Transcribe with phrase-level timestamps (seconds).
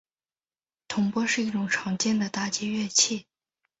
[0.87, 3.27] 铜钹是一种常见的打击乐器。